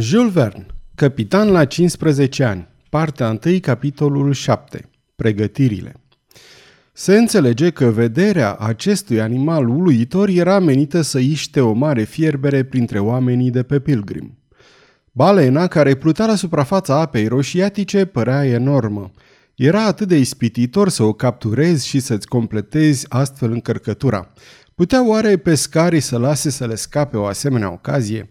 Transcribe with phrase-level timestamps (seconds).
[0.00, 5.94] Jules Verne, capitan la 15 ani, partea 1, capitolul 7, pregătirile.
[6.92, 12.98] Se înțelege că vederea acestui animal uluitor era menită să iște o mare fierbere printre
[12.98, 14.38] oamenii de pe Pilgrim.
[15.12, 19.10] Balena, care pluta la suprafața apei roșiatice, părea enormă.
[19.54, 24.32] Era atât de ispititor să o capturezi și să-ți completezi astfel încărcătura.
[24.74, 28.30] Putea oare pescarii să lase să le scape o asemenea ocazie?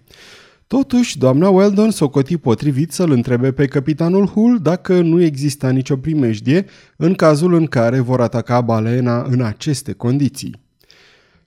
[0.68, 5.98] Totuși, doamna Weldon s-o coti potrivit să-l întrebe pe capitanul Hull dacă nu exista nicio
[5.98, 6.66] primejdie
[6.98, 10.64] în cazul în care vor ataca balena în aceste condiții.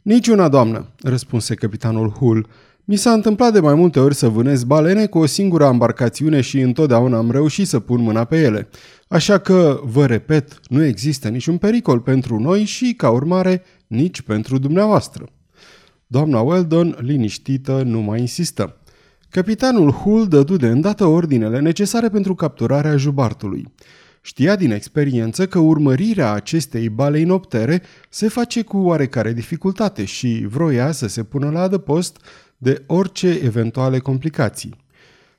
[0.03, 2.49] Niciuna, doamnă, răspunse capitanul Hull.
[2.85, 6.61] Mi s-a întâmplat de mai multe ori să vânez balene cu o singură embarcațiune și
[6.61, 8.69] întotdeauna am reușit să pun mâna pe ele.
[9.09, 14.59] Așa că, vă repet, nu există niciun pericol pentru noi și, ca urmare, nici pentru
[14.59, 15.29] dumneavoastră.
[16.07, 18.78] Doamna Weldon, liniștită, nu mai insistă.
[19.31, 23.73] Capitanul Hull dădu de îndată ordinele necesare pentru capturarea jubartului.
[24.21, 31.09] Știa din experiență că urmărirea acestei baleinoptere se face cu oarecare dificultate și vroia să
[31.09, 32.17] se pună la adăpost
[32.57, 34.77] de orice eventuale complicații.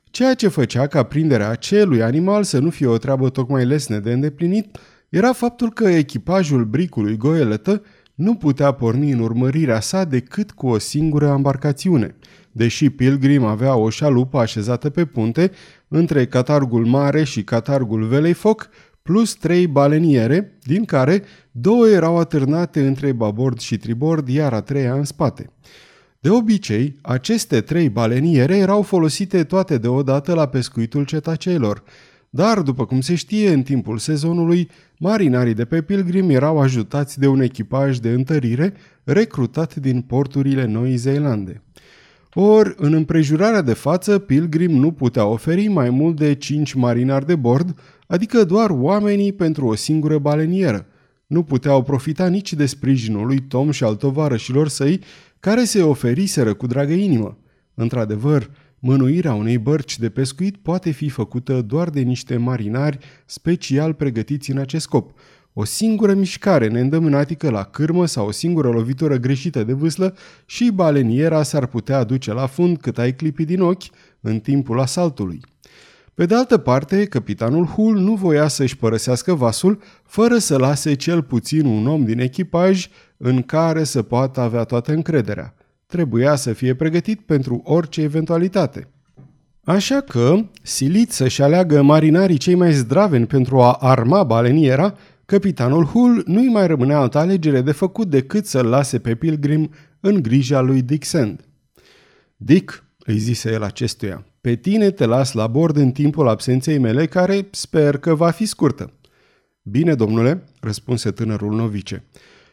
[0.04, 4.12] Ceea ce făcea ca prinderea acelui animal să nu fie o treabă tocmai lesne de
[4.12, 4.78] îndeplinit
[5.08, 7.82] era faptul că echipajul bricului goeletă
[8.14, 12.14] nu putea porni în urmărirea sa decât cu o singură embarcațiune–
[12.52, 15.50] deși Pilgrim avea o șalupă așezată pe punte
[15.88, 18.68] între catargul mare și catargul velei foc,
[19.02, 24.94] plus trei baleniere, din care două erau atârnate între babord și tribord, iar a treia
[24.94, 25.52] în spate.
[26.20, 31.82] De obicei, aceste trei baleniere erau folosite toate deodată la pescuitul cetaceilor,
[32.30, 37.26] dar, după cum se știe, în timpul sezonului, marinarii de pe Pilgrim erau ajutați de
[37.26, 41.62] un echipaj de întărire recrutat din porturile Noii Zeelande.
[42.34, 47.34] Ori, în împrejurarea de față, Pilgrim nu putea oferi mai mult de cinci marinari de
[47.34, 50.86] bord, adică doar oamenii pentru o singură balenieră.
[51.26, 55.00] Nu puteau profita nici de sprijinul lui Tom și al tovarășilor săi,
[55.40, 57.38] care se oferiseră cu dragă inimă.
[57.74, 64.50] Într-adevăr, mânuirea unei bărci de pescuit poate fi făcută doar de niște marinari special pregătiți
[64.50, 65.10] în acest scop–
[65.52, 70.14] o singură mișcare neîndămânatică la cârmă sau o singură lovitură greșită de vâslă
[70.46, 73.82] și baleniera s-ar putea aduce la fund cât ai clipi din ochi
[74.20, 75.40] în timpul asaltului.
[76.14, 81.22] Pe de altă parte, capitanul Hull nu voia să-și părăsească vasul fără să lase cel
[81.22, 85.54] puțin un om din echipaj în care să poată avea toată încrederea.
[85.86, 88.88] Trebuia să fie pregătit pentru orice eventualitate.
[89.64, 94.94] Așa că, silit să-și aleagă marinarii cei mai zdraveni pentru a arma baleniera,
[95.30, 99.70] Capitanul Hull nu-i mai rămânea altă alegere de făcut decât să-l lase pe Pilgrim
[100.00, 101.44] în grija lui Dick Sand.
[102.36, 107.06] Dick, îi zise el acestuia, pe tine te las la bord în timpul absenței mele,
[107.06, 108.92] care sper că va fi scurtă.
[109.62, 112.04] Bine, domnule, răspunse tânărul novice.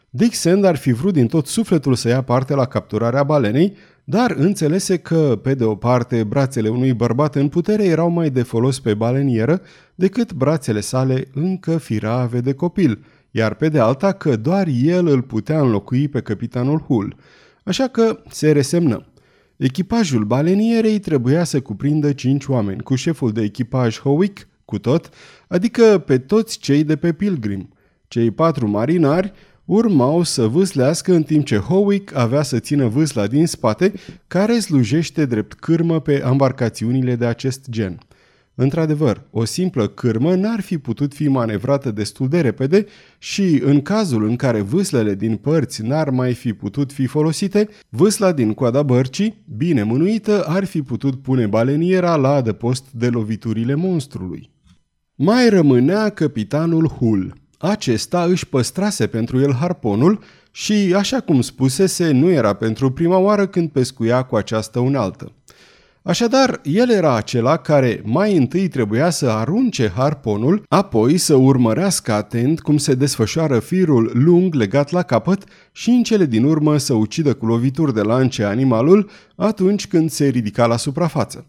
[0.09, 3.76] Dick Sand ar fi vrut din tot sufletul să ia parte la capturarea balenei,
[4.09, 8.41] dar înțelese că, pe de o parte, brațele unui bărbat în putere erau mai de
[8.41, 9.62] folos pe balenieră
[9.95, 15.22] decât brațele sale încă firave de copil, iar pe de alta că doar el îl
[15.22, 17.16] putea înlocui pe capitanul Hull.
[17.63, 19.06] Așa că se resemnă.
[19.57, 25.09] Echipajul balenierei trebuia să cuprindă cinci oameni, cu șeful de echipaj Howick, cu tot,
[25.47, 27.69] adică pe toți cei de pe Pilgrim.
[28.07, 29.34] Cei patru marinari,
[29.67, 33.94] urmau să vâslească în timp ce Howick avea să țină vâsla din spate,
[34.28, 38.00] care slujește drept cârmă pe embarcațiunile de acest gen.
[38.59, 42.85] Într-adevăr, o simplă cârmă n-ar fi putut fi manevrată destul de repede
[43.17, 48.31] și, în cazul în care vâslele din părți n-ar mai fi putut fi folosite, vâsla
[48.31, 54.49] din coada bărcii, bine mânuită, ar fi putut pune baleniera la adăpost de loviturile monstrului.
[55.16, 57.34] Mai rămânea capitanul Hull.
[57.57, 60.19] Acesta își păstrase pentru el harponul
[60.51, 65.31] și, așa cum spusese, nu era pentru prima oară când pescuia cu această unaltă.
[66.01, 72.59] Așadar, el era acela care mai întâi trebuia să arunce harponul, apoi să urmărească atent
[72.59, 77.34] cum se desfășoară firul lung legat la capăt și în cele din urmă să ucidă
[77.34, 81.46] cu lovituri de lance animalul atunci când se ridica la suprafață.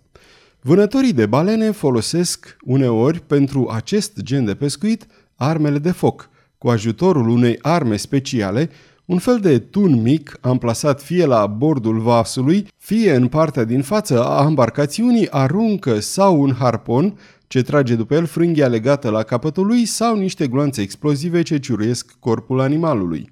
[0.61, 5.07] Vânătorii de balene folosesc uneori pentru acest gen de pescuit
[5.39, 8.71] armele de foc, cu ajutorul unei arme speciale,
[9.05, 14.25] un fel de tun mic amplasat fie la bordul vasului, fie în partea din față
[14.25, 19.85] a embarcațiunii, aruncă sau un harpon ce trage după el frânghia legată la capătul lui
[19.85, 23.29] sau niște gloanțe explozive ce ciuruiesc corpul animalului.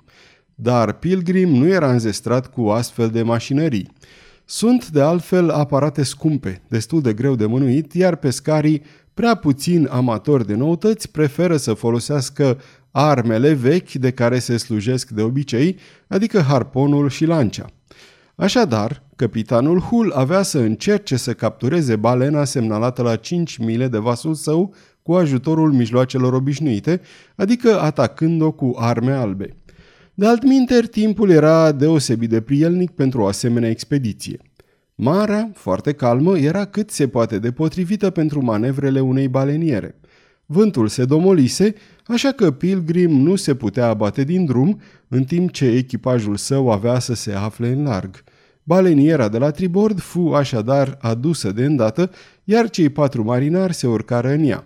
[0.55, 3.91] Dar Pilgrim nu era înzestrat cu astfel de mașinării.
[4.45, 8.83] sunt de altfel aparate scumpe, destul de greu de mânuit, iar pescarii,
[9.17, 12.59] prea puțin amatori de noutăți, preferă să folosească
[12.91, 15.77] armele vechi de care se slujesc de obicei,
[16.07, 17.71] adică harponul și lancia.
[18.35, 24.35] Așadar, capitanul Hull avea să încerce să captureze balena semnalată la 5 mile de vasul
[24.35, 27.01] său cu ajutorul mijloacelor obișnuite,
[27.37, 29.57] adică atacând-o cu arme albe.
[30.15, 34.39] De altminteri, timpul era deosebit de prielnic pentru o asemenea expediție.
[34.99, 39.95] Marea, foarte calmă, era cât se poate de potrivită pentru manevrele unei baleniere.
[40.47, 41.75] Vântul se domolise,
[42.07, 46.99] așa că Pilgrim nu se putea abate din drum, în timp ce echipajul său avea
[46.99, 48.25] să se afle în larg.
[48.63, 52.11] Baleniera de la tribord fu așadar adusă de îndată,
[52.45, 54.65] iar cei patru marinari se urcară în ea.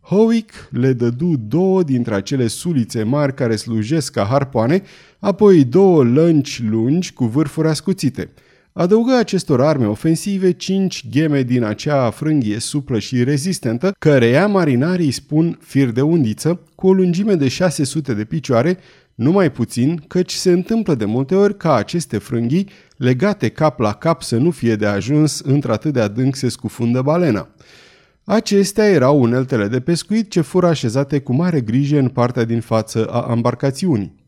[0.00, 4.82] Howick le dădu două dintre acele sulițe mari care slujesc ca harpoane,
[5.18, 8.30] apoi două lănci lungi cu vârfuri ascuțite.
[8.74, 15.58] Adăugă acestor arme ofensive cinci gheme din acea frânghie suplă și rezistentă, căreia marinarii spun
[15.62, 18.78] fir de undiță, cu o lungime de 600 de picioare,
[19.14, 24.22] numai puțin, căci se întâmplă de multe ori ca aceste frânghii, legate cap la cap
[24.22, 27.48] să nu fie de ajuns într-atât de adânc se scufundă balena.
[28.24, 33.06] Acestea erau uneltele de pescuit ce fură așezate cu mare grijă în partea din față
[33.06, 34.21] a embarcațiunii.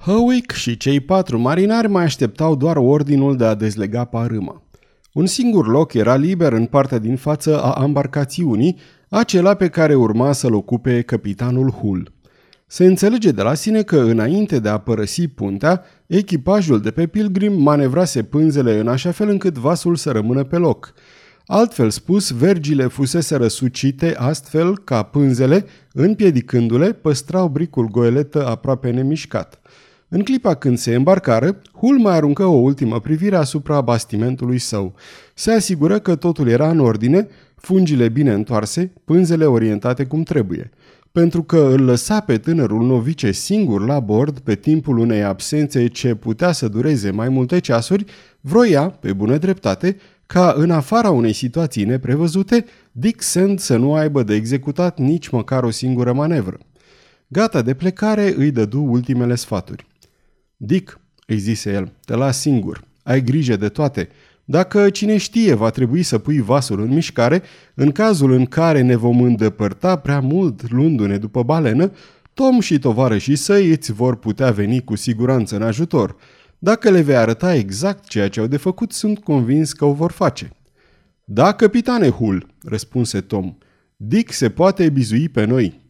[0.00, 4.62] Howick și cei patru marinari mai așteptau doar ordinul de a dezlega parâma.
[5.12, 8.78] Un singur loc era liber în partea din față a embarcațiunii,
[9.08, 12.12] acela pe care urma să-l ocupe capitanul Hull.
[12.66, 17.62] Se înțelege de la sine că înainte de a părăsi puntea, echipajul de pe Pilgrim
[17.62, 20.92] manevrase pânzele în așa fel încât vasul să rămână pe loc–
[21.50, 29.60] Altfel spus, vergile fusese răsucite astfel ca pânzele, împiedicându-le, păstrau bricul goeletă aproape nemișcat.
[30.10, 34.94] În clipa când se îmbarcară, Hul mai aruncă o ultimă privire asupra bastimentului său.
[35.34, 40.70] Se asigură că totul era în ordine, fungile bine întoarse, pânzele orientate cum trebuie.
[41.12, 46.14] Pentru că îl lăsa pe tânărul novice singur la bord pe timpul unei absențe ce
[46.14, 48.04] putea să dureze mai multe ceasuri,
[48.40, 49.96] vroia, pe bună dreptate,
[50.26, 55.62] ca în afara unei situații neprevăzute, Dick Sand să nu aibă de executat nici măcar
[55.62, 56.58] o singură manevră.
[57.26, 59.86] Gata de plecare, îi dădu ultimele sfaturi.
[60.60, 64.08] Dick, îi zise el, te las singur, ai grijă de toate.
[64.44, 67.42] Dacă cine știe va trebui să pui vasul în mișcare,
[67.74, 71.92] în cazul în care ne vom îndepărta prea mult luându-ne după balenă,
[72.34, 76.16] Tom și tovarășii săi îți vor putea veni cu siguranță în ajutor–
[76.58, 80.10] dacă le vei arăta exact ceea ce au de făcut, sunt convins că o vor
[80.10, 80.50] face.
[81.24, 83.56] Da, capitane Hull, răspunse Tom.
[83.96, 85.80] Dick se poate bizui pe noi.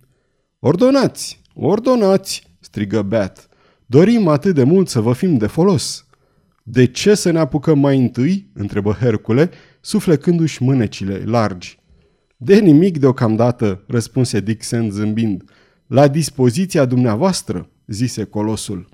[0.58, 3.47] Ordonați, ordonați, strigă Bat.
[3.90, 6.06] Dorim atât de mult să vă fim de folos.
[6.62, 8.50] De ce să ne apucăm mai întâi?
[8.54, 9.50] întrebă Hercule,
[9.80, 11.78] suflecându-și mânecile largi.
[12.36, 15.42] De nimic deocamdată, răspunse Dixon zâmbind.
[15.86, 18.88] La dispoziția dumneavoastră, zise colosul.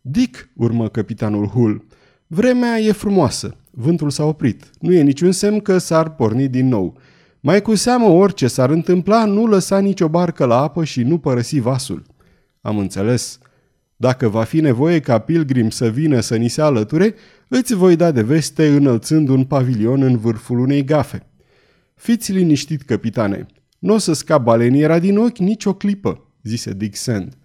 [0.00, 1.84] Dick, urmă capitanul Hull,
[2.26, 3.56] vremea e frumoasă.
[3.70, 4.70] Vântul s-a oprit.
[4.80, 6.98] Nu e niciun semn că s-ar porni din nou.
[7.40, 11.58] Mai cu seamă orice s-ar întâmpla, nu lăsa nicio barcă la apă și nu părăsi
[11.58, 12.02] vasul.
[12.60, 13.38] Am înțeles.
[14.02, 17.14] Dacă va fi nevoie ca pilgrim să vină să ni se alăture,
[17.48, 21.26] îți voi da de veste înălțând un pavilion în vârful unei gafe.
[21.94, 23.46] Fiți liniștit, capitane.
[23.78, 27.36] Nu o să scap baleniera din ochi nici o clipă, zise Dick Sand.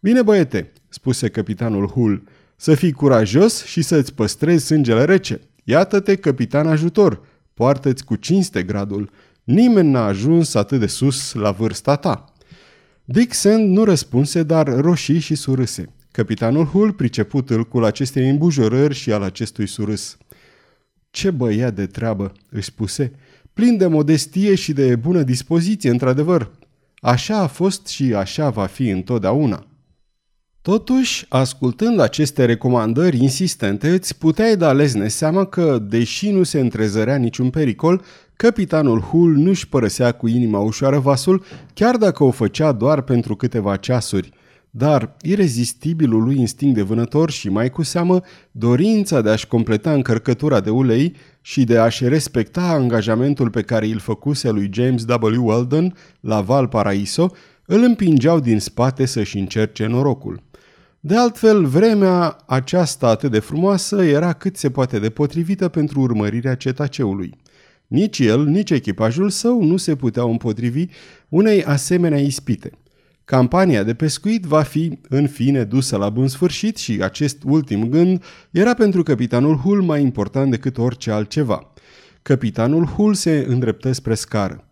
[0.00, 2.22] Bine, băiete, spuse capitanul Hull,
[2.56, 5.40] să fii curajos și să-ți păstrezi sângele rece.
[5.64, 7.22] Iată-te, capitan ajutor,
[7.54, 9.10] poartă-ți cu cinste gradul.
[9.44, 12.24] Nimeni n-a ajuns atât de sus la vârsta ta.
[13.04, 15.94] Dick Sand nu răspunse, dar roșii și surâse.
[16.12, 20.16] Capitanul Hull priceput tâlcul acestei îmbujorări și al acestui surâs.
[21.10, 23.12] Ce băiat de treabă, își spuse,
[23.52, 26.50] plin de modestie și de bună dispoziție, într-adevăr.
[27.00, 29.64] Așa a fost și așa va fi întotdeauna.
[30.62, 37.16] Totuși, ascultând aceste recomandări insistente, îți puteai da lezne seama că, deși nu se întrezărea
[37.16, 38.02] niciun pericol,
[38.36, 43.76] capitanul Hull nu-și părăsea cu inima ușoară vasul, chiar dacă o făcea doar pentru câteva
[43.76, 44.32] ceasuri.
[44.70, 50.60] Dar irezistibilul lui instinct de vânător și mai cu seamă dorința de a-și completa încărcătura
[50.60, 55.46] de ulei și de a-și respecta angajamentul pe care îl făcuse lui James W.
[55.46, 57.32] Weldon la Valparaiso
[57.66, 60.42] îl împingeau din spate să-și încerce norocul.
[61.00, 66.54] De altfel, vremea aceasta atât de frumoasă era cât se poate de potrivită pentru urmărirea
[66.54, 67.34] cetaceului.
[67.86, 70.86] Nici el, nici echipajul său nu se puteau împotrivi
[71.28, 72.70] unei asemenea ispite.
[73.30, 78.22] Campania de pescuit va fi, în fine, dusă la bun sfârșit și acest ultim gând
[78.50, 81.72] era pentru capitanul Hull mai important decât orice altceva.
[82.22, 84.68] Capitanul Hull se îndreptă spre scară.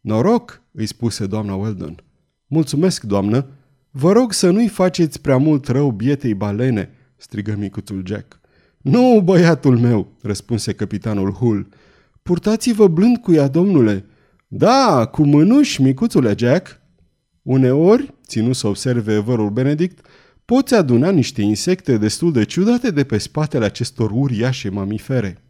[0.00, 2.04] Noroc, îi spuse doamna Weldon.
[2.46, 3.46] Mulțumesc, doamnă.
[3.90, 8.40] Vă rog să nu-i faceți prea mult rău bietei balene, strigă micuțul Jack.
[8.78, 11.68] Nu, băiatul meu, răspunse capitanul Hull.
[12.22, 14.04] Purtați-vă blând cu ea, domnule.
[14.48, 16.82] Da, cu mânuși, micuțule Jack.
[17.44, 20.06] Uneori, ținu să observe vărul Benedict,
[20.44, 25.42] poți aduna niște insecte destul de ciudate de pe spatele acestor uriașe mamifere.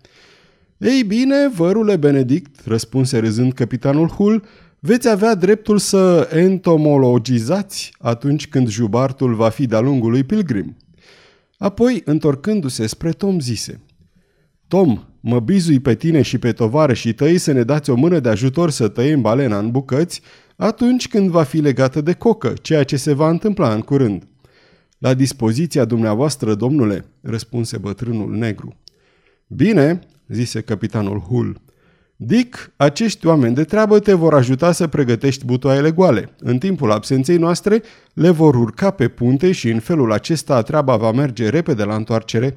[0.78, 4.44] Ei bine, vărule Benedict, răspunse râzând capitanul Hull,
[4.78, 10.76] veți avea dreptul să entomologizați atunci când jubartul va fi de-a lungul lui Pilgrim.
[11.58, 13.80] Apoi, întorcându-se spre Tom, zise
[14.68, 16.54] Tom, mă bizui pe tine și pe
[16.92, 20.20] și tăi să ne dați o mână de ajutor să tăiem balena în bucăți
[20.56, 24.26] atunci când va fi legată de cocă, ceea ce se va întâmpla în curând.
[24.98, 28.76] La dispoziția dumneavoastră, domnule, răspunse bătrânul negru.
[29.46, 31.60] Bine, zise capitanul Hull.
[32.16, 36.34] Dick, acești oameni de treabă te vor ajuta să pregătești butoaiele goale.
[36.38, 37.82] În timpul absenței noastre
[38.12, 42.56] le vor urca pe punte și în felul acesta treaba va merge repede la întoarcere.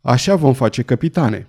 [0.00, 1.46] Așa vom face, capitane.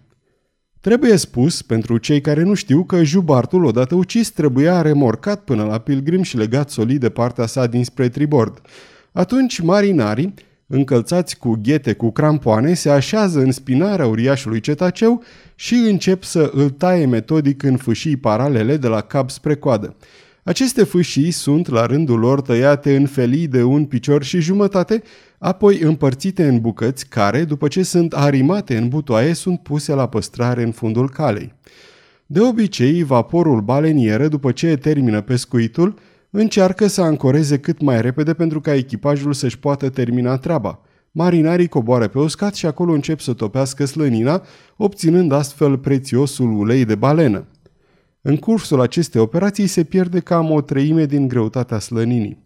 [0.83, 5.77] Trebuie spus, pentru cei care nu știu, că jubartul, odată ucis, trebuia remorcat până la
[5.77, 8.61] pilgrim și legat solid de partea sa dinspre tribord.
[9.11, 10.33] Atunci marinarii,
[10.67, 15.23] încălțați cu ghete cu crampoane, se așează în spinarea uriașului cetaceu
[15.55, 19.95] și încep să îl taie metodic în fâșii paralele de la cap spre coadă.
[20.43, 25.03] Aceste fâșii sunt la rândul lor tăiate în felii de un picior și jumătate,
[25.37, 30.63] apoi împărțite în bucăți care, după ce sunt arimate în butoaie, sunt puse la păstrare
[30.63, 31.53] în fundul calei.
[32.25, 38.61] De obicei, vaporul balenieră, după ce termină pescuitul, încearcă să ancoreze cât mai repede pentru
[38.61, 40.79] ca echipajul să-și poată termina treaba.
[41.11, 44.43] Marinarii coboară pe uscat și acolo încep să topească slănina,
[44.77, 47.45] obținând astfel prețiosul ulei de balenă.
[48.25, 52.41] În cursul acestei operații se pierde cam o treime din greutatea slăninii.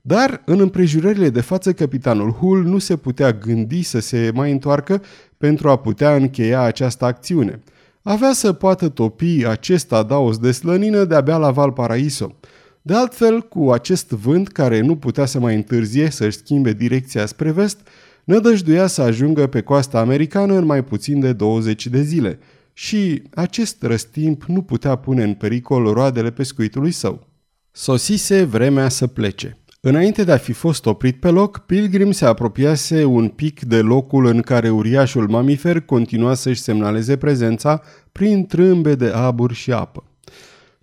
[0.00, 5.02] Dar, în împrejurările de față, capitanul Hull nu se putea gândi să se mai întoarcă
[5.38, 7.62] pentru a putea încheia această acțiune.
[8.02, 12.34] Avea să poată topi acest adaos de slănină de-abia la Valparaiso.
[12.82, 17.50] De altfel, cu acest vânt care nu putea să mai întârzie să-și schimbe direcția spre
[17.50, 17.78] vest,
[18.24, 22.38] nădăjduia să ajungă pe coasta americană în mai puțin de 20 de zile–
[22.80, 27.26] și acest răstimp nu putea pune în pericol roadele pescuitului său.
[27.70, 29.58] Sosise vremea să plece.
[29.80, 34.26] Înainte de a fi fost oprit pe loc, Pilgrim se apropiase un pic de locul
[34.26, 37.82] în care uriașul mamifer continua să-și semnaleze prezența
[38.12, 40.04] prin trâmbe de abur și apă.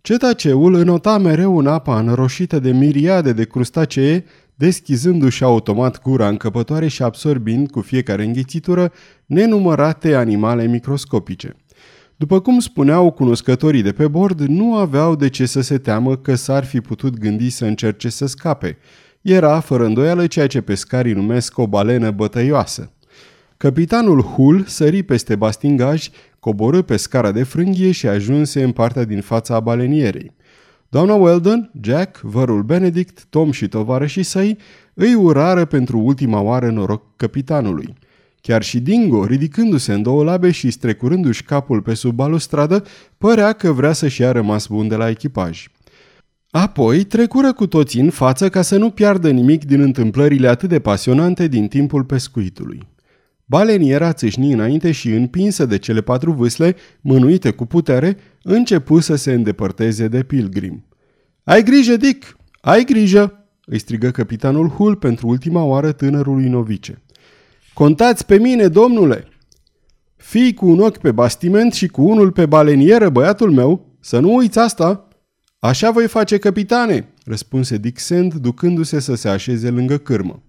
[0.02, 4.26] Cetaceul înota mereu în apa înroșită de miriade de crustacee,
[4.56, 8.92] deschizându-și automat gura încăpătoare și absorbind cu fiecare înghițitură
[9.26, 11.56] nenumărate animale microscopice.
[12.20, 16.36] După cum spuneau cunoscătorii de pe bord, nu aveau de ce să se teamă că
[16.36, 18.78] s-ar fi putut gândi să încerce să scape.
[19.22, 22.92] Era, fără îndoială, ceea ce pescarii numesc o balenă bătăioasă.
[23.58, 26.10] Capitanul Hull sări peste bastingaj,
[26.40, 30.36] coborâ pe scara de frânghie și ajunse în partea din fața balenierei.
[30.90, 34.58] Doamna Weldon, Jack, vărul Benedict, Tom și tovarășii săi
[34.94, 37.94] îi urară pentru ultima oară noroc capitanului–
[38.48, 42.84] Chiar și Dingo, ridicându-se în două labe și strecurându-și capul pe sub balustradă,
[43.18, 45.68] părea că vrea să-și ia rămas bun de la echipaj.
[46.50, 50.80] Apoi trecură cu toții în față ca să nu piardă nimic din întâmplările atât de
[50.80, 52.88] pasionante din timpul pescuitului.
[53.46, 59.34] Baleniera țâșni înainte și, împinsă de cele patru vâsle, mânuite cu putere, începu să se
[59.34, 60.86] îndepărteze de pilgrim.
[61.44, 62.38] Ai grijă, Dick!
[62.62, 67.02] Ai grijă!" îi strigă capitanul Hull pentru ultima oară tânărului novice.
[67.78, 69.28] Contați pe mine, domnule!
[70.16, 74.36] Fii cu un ochi pe bastiment și cu unul pe balenieră, băiatul meu, să nu
[74.36, 75.08] uiți asta!"
[75.60, 80.44] Așa voi face, capitane!" răspunse Dick Sand, ducându-se să se așeze lângă cârmă.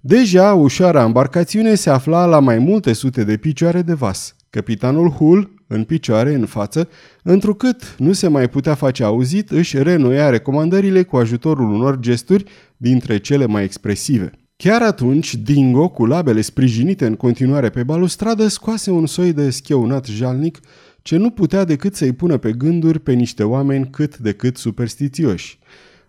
[0.00, 4.36] Deja ușoara embarcațiune se afla la mai multe sute de picioare de vas.
[4.50, 6.88] Capitanul Hull, în picioare, în față,
[7.22, 12.44] întrucât nu se mai putea face auzit, își renoia recomandările cu ajutorul unor gesturi
[12.76, 14.32] dintre cele mai expresive.
[14.62, 20.06] Chiar atunci, Dingo, cu labele sprijinite în continuare pe balustradă, scoase un soi de scheunat
[20.06, 20.60] jalnic
[21.02, 25.58] ce nu putea decât să-i pună pe gânduri pe niște oameni cât de cât superstițioși.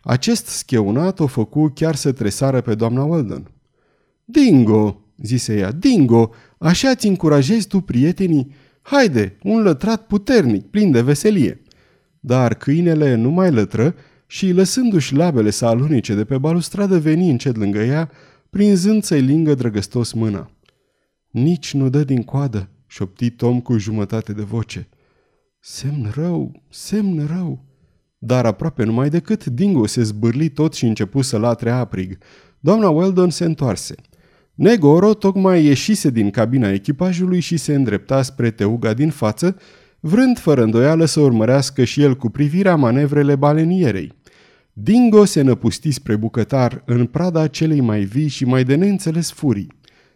[0.02, 3.52] Acest scheunat o făcu chiar să tresară pe doamna Weldon.
[4.26, 8.52] Dingo, zise ea, Dingo, așa ți încurajezi tu prietenii?
[8.82, 11.62] Haide, un lătrat puternic, plin de veselie.
[12.20, 13.96] Dar câinele nu mai lătră
[14.28, 18.10] și, lăsându-și labele să alunice de pe balustradă, veni încet lângă ea,
[18.54, 20.52] prinzând să-i lingă drăgăstos mâna.
[21.30, 24.90] Nici nu dă din coadă, șopti Tom cu jumătate de voce.
[25.60, 27.66] Semn rău, semn rău.
[28.18, 32.18] Dar aproape numai decât Dingo se zbârli tot și începu să latre aprig.
[32.60, 33.96] Doamna Weldon se întoarse.
[34.54, 39.58] Negoro tocmai ieșise din cabina echipajului și se îndrepta spre teuga din față,
[40.00, 44.14] vrând fără îndoială să urmărească și el cu privirea manevrele balenierei.
[44.76, 49.72] Dingo se năpusti spre bucătar în prada celei mai vii și mai de neînțeles furii.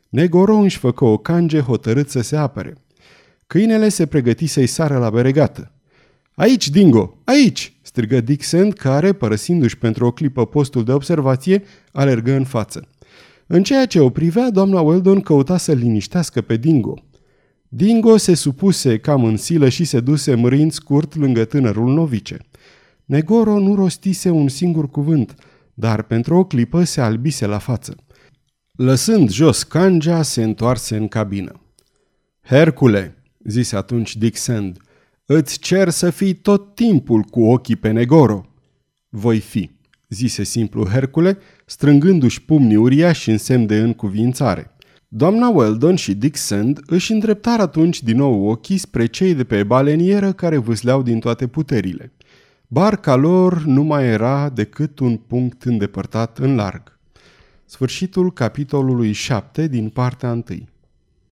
[0.09, 2.73] Negoro își făcă o cange hotărât să se apere.
[3.47, 5.71] Câinele se pregăti să-i sară la beregată.
[6.35, 7.17] Aici, Dingo!
[7.23, 12.87] Aici!" strigă Dixon, care, părăsindu-și pentru o clipă postul de observație, alergă în față.
[13.47, 16.93] În ceea ce o privea, doamna Weldon căuta să liniștească pe Dingo.
[17.67, 22.37] Dingo se supuse cam în silă și se duse mârind scurt lângă tânărul novice.
[23.07, 25.35] Negoro nu rostise un singur cuvânt,
[25.73, 27.95] dar pentru o clipă se albise la față.
[28.71, 31.61] Lăsând jos cangea, se întoarse în cabină.
[32.41, 34.77] Hercule, zise atunci Dick Sand,
[35.25, 38.45] îți cer să fii tot timpul cu ochii pe Negoro.
[39.09, 39.71] Voi fi,
[40.09, 44.75] zise simplu Hercule, strângându-și pumnii uriași în semn de încuvințare.
[45.07, 49.63] Doamna Weldon și Dick Sand își îndreptară atunci din nou ochii spre cei de pe
[49.63, 52.11] balenieră care vâsleau din toate puterile.
[52.69, 56.97] Barca lor nu mai era decât un punct îndepărtat în larg.
[57.65, 60.43] Sfârșitul capitolului 7 din partea 1.